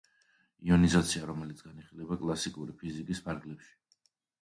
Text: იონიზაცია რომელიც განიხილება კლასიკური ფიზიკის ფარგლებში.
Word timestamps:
იონიზაცია 0.69 1.27
რომელიც 1.33 1.63
განიხილება 1.67 2.19
კლასიკური 2.25 2.79
ფიზიკის 2.83 3.25
ფარგლებში. 3.31 3.83